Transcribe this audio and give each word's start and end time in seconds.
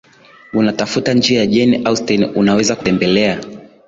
unatafuta 0.53 1.13
njia 1.13 1.39
ya 1.39 1.45
Jane 1.45 1.81
Austen 1.85 2.31
unaweza 2.35 2.75
kutembelea 2.75 3.41